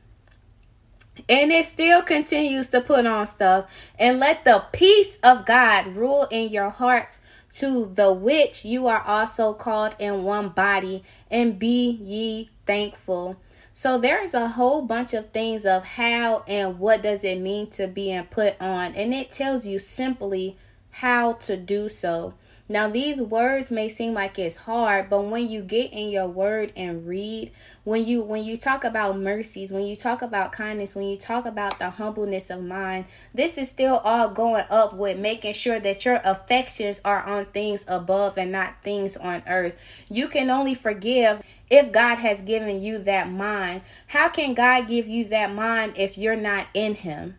And 1.29 1.51
it 1.51 1.65
still 1.65 2.03
continues 2.03 2.71
to 2.71 2.81
put 2.81 3.05
on 3.05 3.27
stuff. 3.27 3.91
And 3.99 4.21
let 4.21 4.45
the 4.45 4.65
peace 4.71 5.19
of 5.25 5.45
God 5.45 5.89
rule 5.89 6.29
in 6.31 6.51
your 6.51 6.71
hearts, 6.71 7.21
to 7.59 7.87
the 7.87 8.13
which 8.13 8.65
you 8.65 8.87
are 8.87 9.03
also 9.03 9.53
called 9.53 9.95
in 9.99 10.25
one 10.25 10.51
body, 10.51 11.03
and 11.31 11.59
be 11.59 11.91
ye 11.91 12.51
thankful. 12.67 13.37
So 13.73 13.99
there's 13.99 14.33
a 14.33 14.49
whole 14.49 14.83
bunch 14.83 15.13
of 15.13 15.31
things 15.31 15.67
of 15.67 15.85
how 15.85 16.45
and 16.49 16.79
what 16.79 17.03
does 17.03 17.25
it 17.25 17.39
mean 17.39 17.69
to 17.73 17.87
be 17.87 18.11
and 18.11 18.31
put 18.31 18.61
on. 18.61 18.95
And 18.95 19.13
it 19.13 19.31
tells 19.31 19.67
you 19.67 19.79
simply 19.79 20.57
how 20.91 21.33
to 21.33 21.59
do 21.59 21.91
so. 21.91 22.33
Now, 22.69 22.89
these 22.89 23.23
words 23.23 23.71
may 23.71 23.89
seem 23.89 24.13
like 24.13 24.41
it's 24.41 24.57
hard, 24.57 25.09
but 25.09 25.23
when 25.23 25.49
you 25.49 25.63
get 25.63 25.93
in 25.93 26.09
your 26.09 26.27
word 26.27 26.73
and 26.75 27.07
read, 27.07 27.53
when 27.85 28.05
you 28.05 28.25
when 28.25 28.43
you 28.43 28.57
talk 28.57 28.83
about 28.83 29.21
mercies, 29.21 29.71
when 29.71 29.87
you 29.87 29.95
talk 29.95 30.21
about 30.21 30.51
kindness, 30.51 30.97
when 30.97 31.07
you 31.07 31.17
talk 31.17 31.47
about 31.47 31.79
the 31.79 31.91
humbleness 31.91 32.51
of 32.51 32.65
mind, 32.65 33.05
this 33.33 33.57
is 33.57 33.69
still 33.69 33.99
all 33.99 34.31
going 34.31 34.65
up 34.69 34.95
with 34.95 35.17
making 35.17 35.53
sure 35.53 35.79
that 35.79 36.05
your 36.05 36.21
affections 36.25 37.01
are 37.05 37.23
on 37.23 37.47
things 37.47 37.85
above 37.87 38.37
and 38.37 38.51
not 38.51 38.83
things 38.83 39.17
on 39.17 39.45
earth. 39.47 39.77
You 40.09 40.27
can 40.27 40.51
only 40.51 40.75
forgive 40.75 41.43
if 41.71 41.93
God 41.93 42.17
has 42.17 42.41
given 42.41 42.83
you 42.83 42.99
that 42.99 43.31
mind. 43.31 43.83
How 44.09 44.29
can 44.29 44.55
God 44.55 44.89
give 44.89 45.07
you 45.07 45.27
that 45.27 45.55
mind 45.55 45.93
if 45.97 46.19
you're 46.19 46.35
not 46.35 46.67
in 46.75 46.97
him? 46.97 47.37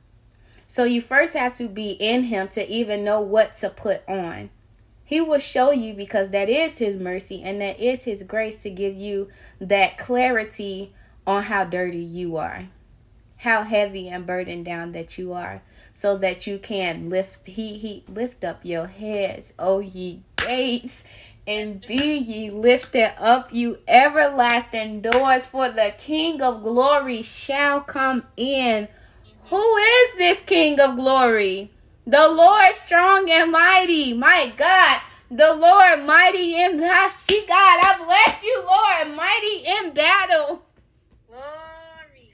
So 0.67 0.85
you 0.85 1.01
first 1.01 1.33
have 1.33 1.53
to 1.57 1.67
be 1.67 1.91
in 1.91 2.23
him 2.23 2.47
to 2.49 2.65
even 2.69 3.03
know 3.03 3.19
what 3.19 3.55
to 3.55 3.69
put 3.69 4.07
on. 4.07 4.51
He 5.07 5.21
will 5.21 5.39
show 5.39 5.71
you 5.71 5.93
because 5.93 6.31
that 6.31 6.49
is 6.49 6.79
His 6.79 6.97
mercy 6.97 7.41
and 7.41 7.61
that 7.61 7.79
is 7.79 8.03
His 8.03 8.23
grace 8.23 8.57
to 8.57 8.69
give 8.69 8.93
you 8.93 9.29
that 9.61 9.97
clarity 9.97 10.93
on 11.25 11.43
how 11.43 11.63
dirty 11.63 11.97
you 11.97 12.35
are, 12.35 12.67
how 13.37 13.63
heavy 13.63 14.09
and 14.09 14.25
burdened 14.25 14.65
down 14.65 14.91
that 14.91 15.17
you 15.17 15.31
are, 15.31 15.61
so 15.93 16.17
that 16.17 16.45
you 16.45 16.59
can 16.59 17.09
lift 17.09 17.47
He 17.47 17.77
He 17.77 18.03
lift 18.09 18.43
up 18.43 18.65
your 18.65 18.87
heads, 18.87 19.53
O 19.57 19.79
ye 19.79 20.23
gates, 20.35 21.05
and 21.47 21.79
be 21.85 22.17
ye 22.17 22.51
lifted 22.51 23.13
up, 23.17 23.53
you 23.53 23.77
everlasting 23.87 24.99
doors, 24.99 25.45
for 25.45 25.69
the 25.69 25.93
King 25.97 26.41
of 26.41 26.63
glory 26.63 27.21
shall 27.21 27.79
come 27.79 28.23
in. 28.35 28.89
Who 29.45 29.77
is 29.77 30.13
this 30.17 30.41
King 30.41 30.81
of 30.81 30.97
glory? 30.97 31.71
The 32.07 32.29
Lord 32.29 32.73
strong 32.73 33.29
and 33.29 33.51
mighty. 33.51 34.13
My 34.13 34.53
God. 34.55 35.01
The 35.29 35.53
Lord 35.53 36.05
mighty 36.05 36.55
in 36.55 36.77
the 36.77 37.09
she 37.09 37.45
God. 37.45 37.79
I 37.83 38.01
bless 38.05 38.43
you, 38.43 38.63
Lord. 38.63 39.13
Mighty 39.13 39.67
in 39.67 39.93
battle. 39.93 40.63
Glory. 41.27 42.31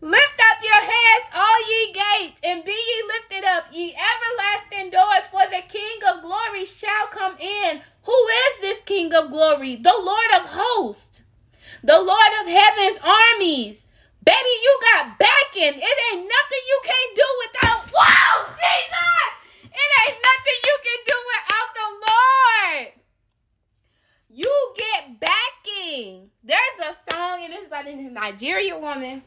Lift 0.00 0.42
up 0.50 0.58
your 0.64 0.82
heads, 0.82 1.30
all 1.36 1.70
ye 1.70 1.92
gates, 1.92 2.40
and 2.42 2.64
be 2.64 2.72
ye 2.72 3.02
lifted 3.06 3.44
up, 3.48 3.66
ye 3.70 3.94
everlasting 3.94 4.90
doors, 4.90 5.28
for 5.30 5.46
the 5.50 5.62
King 5.68 5.98
of 6.12 6.22
glory 6.22 6.64
shall 6.64 7.06
come 7.12 7.36
in. 7.38 7.80
Who 8.02 8.26
is 8.48 8.60
this 8.60 8.80
King 8.84 9.14
of 9.14 9.30
glory? 9.30 9.76
The 9.76 9.94
Lord 9.96 10.30
of 10.34 10.48
hosts, 10.50 11.22
the 11.84 12.02
Lord 12.02 12.32
of 12.40 12.48
heaven's 12.48 12.98
armies. 13.04 13.86
Baby, 14.24 14.54
you 14.62 14.80
got 14.94 15.18
backing. 15.18 15.80
It 15.80 15.98
ain't 16.12 16.28
nothing 16.28 16.62
you 16.68 16.80
can't 16.84 17.16
do 17.16 17.28
without. 17.44 17.92
Wow, 17.92 18.46
Jesus! 18.50 19.02
It 19.64 19.90
ain't 20.02 20.18
nothing 20.22 20.58
you 20.64 20.78
can 20.84 21.00
do 21.06 21.16
without 21.32 21.70
the 21.74 21.88
Lord. 22.06 22.92
You 24.28 24.74
get 24.76 25.20
backing. 25.20 26.30
There's 26.44 26.78
a 26.80 27.12
song, 27.12 27.44
and 27.44 27.52
it's 27.52 27.68
by 27.68 27.82
the 27.82 27.94
Nigerian 27.94 28.80
woman. 28.80 29.22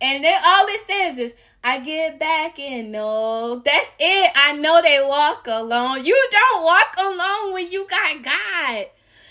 And 0.00 0.24
then 0.24 0.40
all 0.42 0.66
it 0.68 0.86
says 0.86 1.18
is, 1.18 1.34
I 1.62 1.80
get 1.80 2.18
back 2.50 2.58
in. 2.58 2.90
No, 2.90 3.62
that's 3.64 3.94
it. 3.98 4.32
I 4.34 4.52
know 4.52 4.80
they 4.82 5.00
walk 5.02 5.46
alone. 5.46 6.04
You 6.04 6.28
don't 6.30 6.64
walk 6.64 6.94
alone 6.98 7.54
when 7.54 7.70
you 7.70 7.86
got 7.88 8.22
God. 8.22 8.86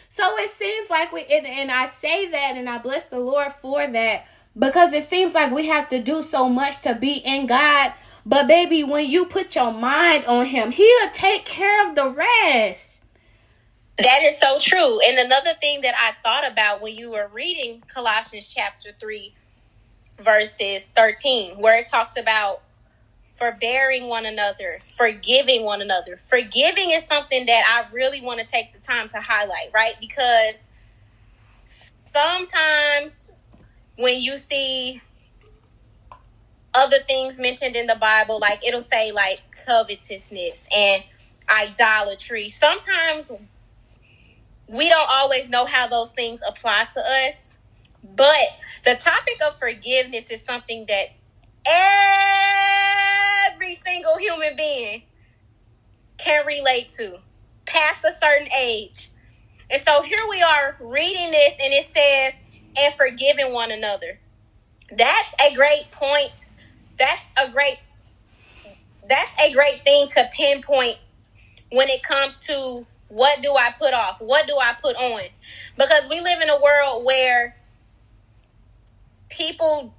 So 0.10 0.24
it 0.38 0.50
seems 0.52 0.90
like 0.90 1.12
we, 1.12 1.26
and, 1.32 1.46
and 1.46 1.72
I 1.72 1.88
say 1.88 2.30
that 2.30 2.54
and 2.56 2.70
I 2.70 2.78
bless 2.78 3.06
the 3.06 3.20
Lord 3.20 3.52
for 3.54 3.86
that 3.86 4.26
because 4.58 4.94
it 4.94 5.04
seems 5.04 5.34
like 5.34 5.52
we 5.52 5.68
have 5.68 5.88
to 5.90 6.02
do 6.02 6.24
so 6.24 6.50
much 6.50 6.82
to 6.82 6.96
be 6.96 7.14
in 7.14 7.48
God. 7.48 7.94
But 8.26 8.48
baby, 8.48 8.84
when 8.84 9.10
you 9.10 9.26
put 9.26 9.56
your 9.56 9.72
mind 9.72 10.26
on 10.26 10.46
him, 10.46 10.72
he'll 10.72 11.10
take 11.14 11.46
care 11.46 11.88
of 11.88 11.96
the 11.96 12.10
rest. 12.10 13.04
That 13.98 14.24
is 14.24 14.40
so 14.40 14.58
true. 14.60 15.00
And 15.06 15.18
another 15.18 15.54
thing 15.60 15.82
that 15.82 15.94
I 15.98 16.14
thought 16.24 16.50
about 16.50 16.82
when 16.82 16.96
you 16.96 17.12
were 17.12 17.30
reading 17.34 17.84
Colossians 17.94 18.48
chapter 18.48 18.92
3 18.98 19.34
verses 20.22 20.88
13 20.88 21.62
where 21.62 21.80
it 21.80 21.88
talks 21.88 22.20
about 22.20 22.62
forbearing 23.40 24.08
one 24.10 24.28
another, 24.28 24.82
forgiving 24.98 25.66
one 25.66 25.82
another. 25.82 26.20
Forgiving 26.24 26.92
is 26.92 27.08
something 27.08 27.48
that 27.48 27.64
I 27.70 27.94
really 27.94 28.22
want 28.22 28.42
to 28.42 28.48
take 28.48 28.74
the 28.74 28.80
time 28.80 29.08
to 29.10 29.22
highlight, 29.22 29.70
right? 29.74 29.94
Because 30.02 30.70
sometimes 32.14 33.32
when 33.98 34.22
you 34.22 34.38
see 34.38 35.02
other 36.76 37.00
things 37.00 37.40
mentioned 37.40 37.76
in 37.76 37.88
the 37.88 37.98
Bible, 38.00 38.40
like 38.40 38.66
it'll 38.68 38.82
say 38.82 39.12
like 39.12 39.42
covetousness 39.68 40.70
and 40.76 41.04
idolatry. 41.50 42.50
Sometimes 42.50 43.32
we 44.68 44.90
don't 44.90 45.10
always 45.12 45.50
know 45.50 45.66
how 45.66 45.88
those 45.88 46.12
things 46.12 46.42
apply 46.48 46.86
to 46.94 47.02
us, 47.28 47.58
but 48.04 48.50
the 48.86 48.96
topic 49.00 49.36
of 49.48 49.58
forgiveness 49.60 50.32
is 50.32 50.44
something 50.46 50.86
that 50.88 51.08
every 53.52 53.76
single 53.76 54.18
human 54.18 54.56
being 54.56 55.04
can 56.18 56.46
relate 56.46 56.90
to 56.90 57.18
past 57.66 58.04
a 58.06 58.12
certain 58.12 58.50
age. 58.60 59.10
And 59.72 59.82
so 59.82 60.02
here 60.02 60.18
we 60.30 60.42
are 60.42 60.78
reading 60.80 61.32
this, 61.32 61.60
and 61.64 61.74
it 61.74 61.86
says, 61.86 62.44
and 62.78 62.94
forgiving 62.96 63.54
one 63.54 63.72
another. 63.72 64.20
That's 64.92 65.36
a 65.46 65.56
great 65.56 65.92
point. 65.92 66.46
That's 66.98 67.32
a 67.38 67.52
great 67.52 67.78
that's 69.08 69.42
a 69.42 69.52
great 69.54 69.84
thing 69.84 70.08
to 70.08 70.30
pinpoint 70.32 70.98
when 71.72 71.90
it 71.90 72.04
comes 72.04 72.40
to 72.42 72.86
what 73.08 73.42
do 73.42 73.56
I 73.56 73.72
put 73.80 73.92
off? 73.94 74.22
What 74.22 74.46
do 74.46 74.56
I 74.62 74.76
put 74.80 74.96
on? 74.96 75.22
Because 75.78 76.08
we 76.10 76.22
live 76.22 76.42
in 76.42 76.50
a 76.50 76.62
world 76.62 77.06
where 77.06 77.56
people 79.30 79.96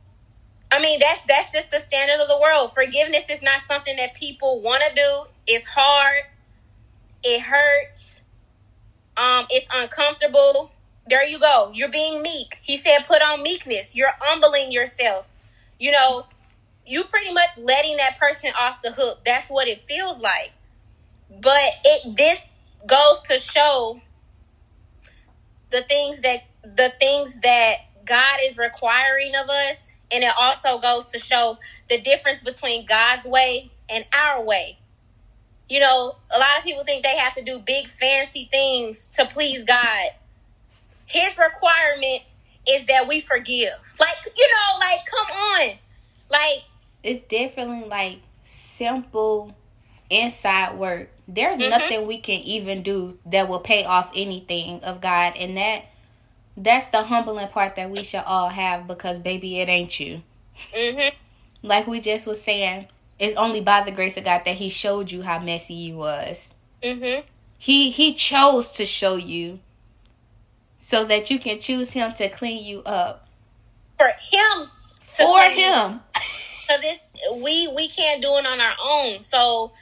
I 0.73 0.81
mean 0.81 1.01
that's 1.01 1.23
that's 1.23 1.53
just 1.53 1.71
the 1.71 1.79
standard 1.79 2.23
of 2.23 2.29
the 2.29 2.39
world. 2.39 2.73
Forgiveness 2.73 3.31
is 3.31 3.43
not 3.43 3.61
something 3.61 3.97
that 3.97 4.15
people 4.15 4.61
want 4.61 4.83
to 4.89 4.95
do. 4.95 5.25
It's 5.47 5.67
hard. 5.67 6.25
It 7.25 7.43
hurts. 7.43 8.23
Um 9.17 9.47
it's 9.51 9.69
uncomfortable. 9.75 10.73
There 11.09 11.27
you 11.27 11.41
go. 11.41 11.73
You're 11.75 11.91
being 11.91 12.23
meek. 12.23 12.59
He 12.63 12.77
said, 12.77 13.01
put 13.09 13.21
on 13.21 13.43
meekness. 13.43 13.97
You're 13.97 14.13
humbling 14.21 14.71
yourself. 14.71 15.27
You 15.79 15.91
know, 15.91 16.27
you 16.87 17.05
pretty 17.05 17.33
much 17.33 17.59
letting 17.59 17.97
that 17.97 18.19
person 18.19 18.53
off 18.59 18.83
the 18.83 18.93
hook. 18.93 19.21
That's 19.25 19.49
what 19.49 19.67
it 19.67 19.79
feels 19.79 20.23
like. 20.23 20.53
But 21.31 21.71
it 21.85 22.17
this 22.17 22.51
goes 22.87 23.21
to 23.23 23.39
show 23.39 24.01
the 25.71 25.83
things 25.83 26.21
that 26.21 26.43
the 26.63 26.93
things 27.01 27.41
that 27.41 27.77
God 28.05 28.39
is 28.43 28.59
requiring 28.59 29.35
of 29.37 29.49
us, 29.49 29.93
and 30.13 30.25
it 30.25 30.33
also 30.39 30.79
goes 30.79 31.07
to 31.09 31.19
show 31.19 31.59
the 31.89 32.01
difference 32.01 32.41
between 32.41 32.87
God's 32.87 33.27
way 33.27 33.71
and 33.89 34.05
our 34.17 34.43
way. 34.43 34.79
You 35.69 35.81
know, 35.81 36.17
a 36.35 36.39
lot 36.39 36.59
of 36.59 36.65
people 36.65 36.85
think 36.85 37.05
they 37.05 37.17
have 37.17 37.35
to 37.35 37.45
do 37.45 37.61
big 37.61 37.87
fancy 37.87 38.49
things 38.51 39.07
to 39.09 39.25
please 39.27 39.65
God 39.65 40.11
his 41.11 41.37
requirement 41.37 42.23
is 42.69 42.87
that 42.87 43.07
we 43.09 43.21
forgive. 43.21 43.73
Like, 43.99 44.17
you 44.37 44.49
know, 44.49 44.79
like 44.79 45.01
come 45.07 45.37
on. 45.37 45.71
Like 46.31 46.65
it's 47.03 47.21
definitely 47.23 47.89
like 47.89 48.19
simple 48.45 49.55
inside 50.09 50.79
work. 50.79 51.09
There's 51.27 51.59
mm-hmm. 51.59 51.71
nothing 51.71 52.07
we 52.07 52.21
can 52.21 52.41
even 52.41 52.83
do 52.83 53.19
that 53.27 53.49
will 53.49 53.61
pay 53.61 53.85
off 53.85 54.13
anything 54.15 54.85
of 54.85 55.01
God 55.01 55.35
and 55.37 55.57
that 55.57 55.83
that's 56.63 56.89
the 56.89 57.03
humbling 57.03 57.49
part 57.49 57.77
that 57.77 57.91
we 57.91 58.05
should 58.05 58.23
all 58.27 58.49
have 58.49 58.87
because 58.87 59.19
baby 59.19 59.61
it 59.61 59.69
ain't 59.69 59.99
you. 59.99 60.23
Mm-hmm. 60.75 61.17
Like 61.63 61.87
we 61.87 62.01
just 62.01 62.27
was 62.27 62.41
saying, 62.41 62.87
it's 63.19 63.37
only 63.37 63.61
by 63.61 63.83
the 63.83 63.91
grace 63.91 64.17
of 64.17 64.25
God 64.25 64.43
that 64.45 64.55
He 64.55 64.69
showed 64.69 65.11
you 65.11 65.23
how 65.23 65.39
messy 65.39 65.75
you 65.75 65.97
was. 65.97 66.55
Mm-hmm. 66.83 67.27
He 67.59 67.91
He 67.91 68.15
chose 68.15 68.73
to 68.73 68.87
show 68.87 69.17
you 69.17 69.61
so 70.79 71.05
that 71.05 71.31
you 71.31 71.39
can 71.39 71.59
choose 71.61 71.93
him 71.93 72.13
to 72.15 72.29
clean 72.31 72.65
you 72.65 72.83
up. 72.85 73.29
For 73.99 74.07
him. 74.07 74.67
For 75.03 75.43
him. 75.43 76.01
Because 76.67 76.81
it's 76.85 77.11
we 77.43 77.69
we 77.69 77.89
can't 77.89 78.23
do 78.23 78.37
it 78.37 78.47
on 78.47 78.61
our 78.61 78.77
own. 78.83 79.21
So 79.21 79.73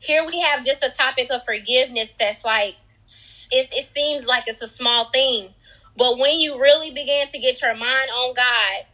here 0.00 0.24
we 0.26 0.40
have 0.40 0.64
just 0.64 0.82
a 0.82 0.90
topic 0.90 1.30
of 1.30 1.44
forgiveness 1.44 2.12
that's 2.14 2.44
like 2.44 2.76
it, 3.50 3.68
it 3.72 3.84
seems 3.84 4.26
like 4.26 4.44
it's 4.46 4.62
a 4.62 4.66
small 4.66 5.06
thing. 5.06 5.50
But 5.98 6.18
when 6.18 6.40
you 6.40 6.60
really 6.60 6.92
begin 6.92 7.28
to 7.28 7.40
get 7.40 7.62
your 7.62 7.76
mind 7.76 8.10
on 8.10 8.34
God, 8.34 8.86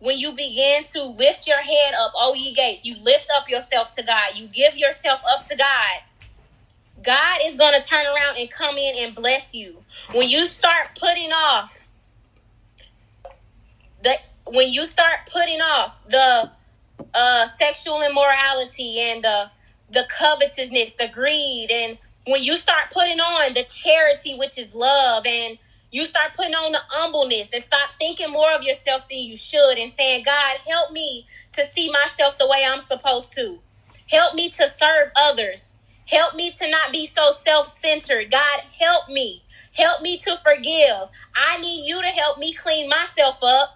when 0.00 0.18
you 0.18 0.32
begin 0.34 0.84
to 0.94 1.04
lift 1.04 1.48
your 1.48 1.58
head 1.62 1.94
up, 2.00 2.12
oh 2.16 2.34
ye 2.34 2.54
gates, 2.54 2.84
you 2.84 2.96
lift 3.02 3.28
up 3.36 3.48
yourself 3.48 3.92
to 3.92 4.04
God, 4.04 4.36
you 4.36 4.48
give 4.48 4.76
yourself 4.76 5.22
up 5.32 5.44
to 5.46 5.56
God, 5.56 6.00
God 7.02 7.40
is 7.44 7.56
going 7.56 7.80
to 7.80 7.86
turn 7.86 8.06
around 8.06 8.38
and 8.38 8.50
come 8.50 8.76
in 8.78 8.94
and 8.98 9.14
bless 9.14 9.54
you. 9.54 9.84
When 10.12 10.28
you 10.28 10.46
start 10.46 10.90
putting 10.98 11.30
off 11.32 11.88
the 14.02 14.14
when 14.46 14.70
you 14.70 14.84
start 14.84 15.20
putting 15.32 15.60
off 15.60 16.02
the 16.08 16.50
uh, 17.14 17.46
sexual 17.46 18.02
immorality 18.02 19.00
and 19.00 19.24
the 19.24 19.50
the 19.90 20.06
covetousness, 20.18 20.94
the 20.94 21.08
greed, 21.08 21.68
and 21.72 21.98
when 22.26 22.42
you 22.42 22.56
start 22.56 22.90
putting 22.92 23.20
on 23.20 23.54
the 23.54 23.64
charity, 23.64 24.36
which 24.36 24.58
is 24.58 24.74
love, 24.74 25.26
and 25.26 25.58
you 25.92 26.06
start 26.06 26.34
putting 26.36 26.54
on 26.54 26.72
the 26.72 26.80
humbleness 26.90 27.52
and 27.54 27.64
stop 27.64 27.90
thinking 28.00 28.32
more 28.32 28.52
of 28.56 28.64
yourself 28.64 29.08
than 29.08 29.20
you 29.20 29.36
should 29.36 29.78
and 29.78 29.92
saying, 29.92 30.24
God, 30.26 30.58
help 30.68 30.92
me 30.92 31.26
to 31.54 31.64
see 31.64 31.90
myself 31.92 32.38
the 32.38 32.48
way 32.48 32.64
I'm 32.68 32.82
supposed 32.82 33.34
to. 33.36 33.60
Help 34.10 34.34
me 34.36 34.50
to 34.50 34.68
serve 34.68 35.10
others. 35.20 35.76
Help 36.08 36.36
me 36.36 36.52
to 36.52 36.70
not 36.70 36.92
be 36.92 37.06
so 37.06 37.30
self 37.30 37.68
centered. 37.68 38.32
God, 38.32 38.60
help 38.80 39.08
me. 39.10 39.44
Help 39.74 40.02
me 40.02 40.18
to 40.20 40.36
forgive. 40.44 41.08
I 41.36 41.58
need 41.60 41.86
you 41.88 42.02
to 42.02 42.08
help 42.08 42.38
me 42.38 42.54
clean 42.54 42.88
myself 42.90 43.38
up. 43.44 43.70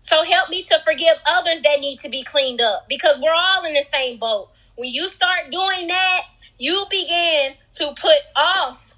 So 0.00 0.24
help 0.24 0.50
me 0.50 0.62
to 0.64 0.78
forgive 0.84 1.16
others 1.28 1.62
that 1.62 1.80
need 1.80 2.00
to 2.00 2.10
be 2.10 2.22
cleaned 2.24 2.60
up 2.62 2.84
because 2.88 3.20
we're 3.20 3.34
all 3.34 3.64
in 3.66 3.74
the 3.74 3.82
same 3.82 4.18
boat. 4.18 4.48
When 4.76 4.90
you 4.90 5.08
start 5.08 5.50
doing 5.50 5.88
that, 5.88 6.22
you 6.58 6.86
begin 6.90 7.54
to 7.74 7.94
put 8.00 8.18
off 8.36 8.89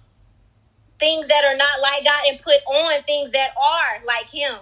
things 1.02 1.26
that 1.26 1.44
are 1.44 1.56
not 1.56 1.80
like 1.82 2.04
God 2.04 2.22
and 2.28 2.38
put 2.38 2.62
on 2.64 3.02
things 3.02 3.32
that 3.32 3.48
are 3.56 4.06
like 4.06 4.30
Him. 4.30 4.54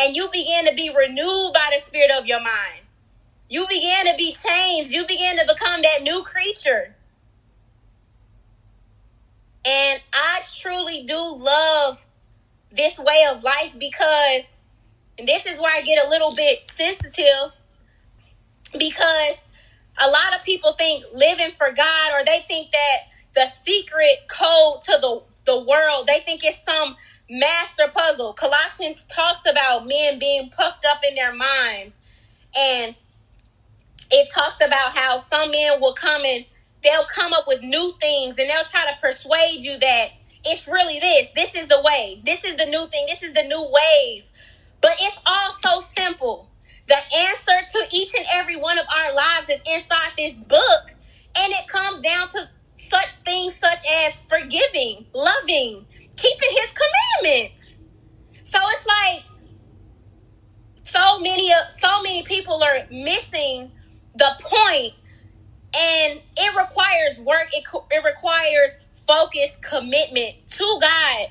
And 0.00 0.16
you 0.16 0.28
begin 0.32 0.64
to 0.66 0.74
be 0.74 0.88
renewed 0.88 1.52
by 1.52 1.70
the 1.74 1.80
spirit 1.80 2.10
of 2.18 2.26
your 2.26 2.40
mind. 2.40 2.80
You 3.50 3.66
begin 3.68 4.06
to 4.06 4.14
be 4.16 4.34
changed. 4.34 4.90
You 4.90 5.06
begin 5.06 5.36
to 5.36 5.44
become 5.46 5.82
that 5.82 6.02
new 6.02 6.22
creature. 6.22 6.94
And 9.66 10.00
I 10.14 10.40
truly 10.60 11.02
do 11.02 11.34
love 11.36 12.06
this 12.70 12.98
way 12.98 13.26
of 13.30 13.42
life 13.42 13.78
because 13.78 14.62
this 15.18 15.44
is 15.44 15.60
where 15.60 15.76
I 15.76 15.82
get 15.82 16.06
a 16.06 16.08
little 16.08 16.32
bit 16.34 16.60
sensitive 16.60 17.58
because 18.72 19.48
a 20.04 20.08
lot 20.08 20.38
of 20.38 20.44
people 20.44 20.72
think 20.72 21.04
living 21.12 21.50
for 21.52 21.70
God 21.70 22.10
or 22.12 22.24
they 22.24 22.40
think 22.48 22.70
that 22.72 22.96
the 23.34 23.46
secret 23.46 24.26
code 24.28 24.82
to 24.82 24.98
the, 25.00 25.22
the 25.46 25.58
world, 25.60 26.06
they 26.06 26.20
think 26.20 26.42
it's 26.44 26.62
some 26.62 26.96
master 27.30 27.84
puzzle. 27.92 28.32
Colossians 28.32 29.04
talks 29.04 29.48
about 29.50 29.86
men 29.86 30.18
being 30.18 30.50
puffed 30.50 30.84
up 30.88 31.00
in 31.08 31.14
their 31.14 31.34
minds. 31.34 31.98
And 32.58 32.94
it 34.10 34.28
talks 34.32 34.64
about 34.64 34.94
how 34.94 35.16
some 35.16 35.50
men 35.50 35.80
will 35.80 35.92
come 35.92 36.22
and 36.24 36.44
they'll 36.82 37.06
come 37.14 37.32
up 37.32 37.44
with 37.46 37.62
new 37.62 37.94
things 38.00 38.38
and 38.38 38.48
they'll 38.48 38.64
try 38.64 38.84
to 38.90 39.00
persuade 39.00 39.62
you 39.62 39.78
that 39.78 40.08
it's 40.44 40.68
really 40.68 41.00
this. 41.00 41.30
This 41.30 41.56
is 41.56 41.68
the 41.68 41.82
way. 41.84 42.22
This 42.24 42.44
is 42.44 42.56
the 42.56 42.66
new 42.66 42.86
thing. 42.86 43.06
This 43.08 43.22
is 43.22 43.32
the 43.32 43.42
new 43.42 43.62
wave. 43.62 44.24
But 44.80 44.92
it's 45.00 45.20
all 45.26 45.50
so 45.50 45.80
simple. 45.80 46.48
The 46.86 46.94
answer 46.94 47.78
to 47.78 47.96
each 47.96 48.14
and 48.16 48.24
every 48.34 48.56
one 48.56 48.78
of 48.78 48.86
our 48.96 49.14
lives 49.14 49.50
is 49.50 49.62
inside 49.68 50.12
this 50.16 50.38
book. 50.38 50.94
And 51.38 51.52
it 51.52 51.66
comes 51.66 51.98
down 52.00 52.28
to 52.28 52.48
such 52.76 53.08
things 53.24 53.56
such 53.56 53.80
as 54.06 54.18
forgiving, 54.28 55.06
loving, 55.14 55.86
keeping 56.16 56.50
his 56.50 56.74
commandments. 56.74 57.82
So 58.42 58.58
it's 58.62 58.86
like 58.86 59.24
so 60.84 61.18
many 61.18 61.50
so 61.68 62.02
many 62.02 62.22
people 62.22 62.62
are 62.62 62.86
missing 62.90 63.72
the 64.14 64.30
point 64.40 64.94
and 65.76 66.20
it 66.36 66.56
requires 66.56 67.20
work 67.20 67.48
it, 67.52 67.64
it 67.90 68.04
requires 68.04 68.84
focus 68.94 69.56
commitment 69.58 70.34
to 70.46 70.78
god 70.80 71.28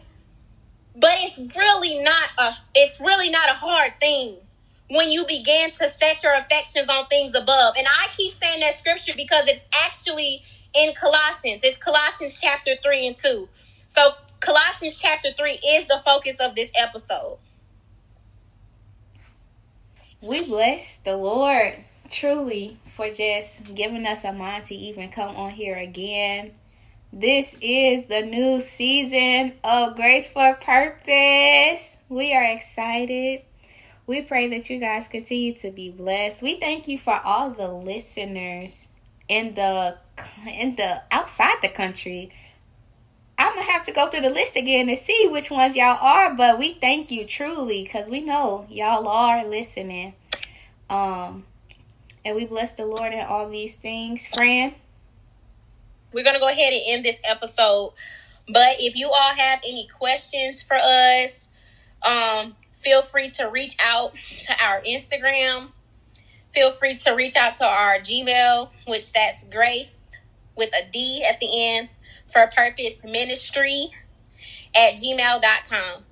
but 0.95 1.11
it's 1.15 1.39
really 1.57 1.99
not 1.99 2.29
a 2.39 2.51
it's 2.75 2.99
really 2.99 3.29
not 3.29 3.49
a 3.49 3.53
hard 3.53 3.93
thing 3.99 4.37
when 4.89 5.11
you 5.11 5.25
begin 5.27 5.71
to 5.71 5.87
set 5.87 6.23
your 6.23 6.37
affections 6.37 6.89
on 6.89 7.05
things 7.07 7.35
above 7.35 7.75
and 7.77 7.87
i 7.87 8.07
keep 8.15 8.31
saying 8.33 8.59
that 8.59 8.77
scripture 8.77 9.13
because 9.15 9.47
it's 9.47 9.65
actually 9.85 10.43
in 10.75 10.93
colossians 10.93 11.63
it's 11.63 11.77
colossians 11.77 12.39
chapter 12.39 12.71
3 12.83 13.07
and 13.07 13.15
2 13.15 13.47
so 13.87 14.01
colossians 14.39 14.97
chapter 14.99 15.29
3 15.37 15.51
is 15.51 15.87
the 15.87 16.01
focus 16.05 16.39
of 16.39 16.55
this 16.55 16.71
episode 16.77 17.37
we 20.27 20.45
bless 20.47 20.97
the 20.97 21.15
lord 21.15 21.75
truly 22.09 22.77
for 22.85 23.09
just 23.09 23.75
giving 23.75 24.05
us 24.05 24.23
a 24.23 24.33
mind 24.33 24.65
to 24.65 24.75
even 24.75 25.09
come 25.09 25.35
on 25.35 25.51
here 25.51 25.75
again. 25.75 26.51
This 27.11 27.55
is 27.61 28.03
the 28.05 28.21
new 28.21 28.59
season 28.59 29.53
of 29.63 29.95
Grace 29.95 30.27
for 30.27 30.55
Purpose. 30.55 31.97
We 32.09 32.33
are 32.33 32.43
excited. 32.43 33.43
We 34.07 34.21
pray 34.21 34.47
that 34.49 34.69
you 34.69 34.79
guys 34.79 35.07
continue 35.07 35.53
to 35.55 35.71
be 35.71 35.91
blessed. 35.91 36.41
We 36.41 36.59
thank 36.59 36.87
you 36.87 36.99
for 36.99 37.19
all 37.23 37.49
the 37.51 37.67
listeners 37.67 38.87
in 39.27 39.55
the 39.55 39.97
in 40.47 40.75
the 40.75 41.01
outside 41.11 41.55
the 41.61 41.69
country. 41.69 42.31
I'm 43.37 43.53
gonna 43.53 43.71
have 43.71 43.83
to 43.83 43.91
go 43.91 44.07
through 44.07 44.21
the 44.21 44.29
list 44.29 44.55
again 44.55 44.87
to 44.87 44.95
see 44.95 45.27
which 45.29 45.51
ones 45.51 45.75
y'all 45.75 45.97
are, 46.01 46.33
but 46.35 46.57
we 46.57 46.75
thank 46.75 47.11
you 47.11 47.25
truly 47.25 47.83
because 47.83 48.07
we 48.07 48.21
know 48.21 48.65
y'all 48.69 49.07
are 49.07 49.45
listening. 49.45 50.13
Um, 50.89 51.43
and 52.23 52.35
we 52.35 52.45
bless 52.45 52.73
the 52.73 52.85
Lord 52.85 53.13
in 53.13 53.19
all 53.19 53.49
these 53.49 53.75
things. 53.75 54.25
Fran? 54.25 54.73
We're 56.11 56.23
to 56.23 56.39
go 56.39 56.47
ahead 56.47 56.71
and 56.71 56.81
end 56.87 57.05
this 57.05 57.21
episode. 57.27 57.93
But 58.47 58.77
if 58.79 58.95
you 58.95 59.09
all 59.09 59.35
have 59.35 59.59
any 59.65 59.87
questions 59.87 60.61
for 60.61 60.77
us, 60.77 61.53
um, 62.05 62.55
feel 62.73 63.01
free 63.01 63.29
to 63.31 63.49
reach 63.49 63.75
out 63.83 64.15
to 64.15 64.53
our 64.63 64.81
Instagram. 64.81 65.69
Feel 66.55 66.71
free 66.71 66.95
to 66.95 67.11
reach 67.11 67.35
out 67.35 67.53
to 67.55 67.65
our 67.65 67.99
Gmail, 67.99 68.71
which 68.87 69.11
that's 69.11 69.43
grace 69.43 70.01
with 70.55 70.69
a 70.73 70.89
D 70.89 71.25
at 71.29 71.37
the 71.41 71.49
end 71.51 71.89
for 72.31 72.49
purpose 72.55 73.03
ministry 73.03 73.87
at 74.73 74.93
gmail.com. 74.93 76.03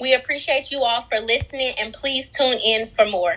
We 0.00 0.14
appreciate 0.14 0.70
you 0.70 0.82
all 0.82 1.02
for 1.02 1.18
listening 1.20 1.74
and 1.78 1.92
please 1.92 2.30
tune 2.30 2.58
in 2.64 2.86
for 2.86 3.04
more. 3.06 3.36